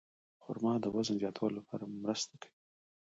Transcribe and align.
خرما 0.43 0.73
د 0.81 0.85
وزن 0.95 1.15
زیاتولو 1.21 1.57
لپاره 1.59 1.83
مرسته 2.03 2.33
کوي. 2.43 2.55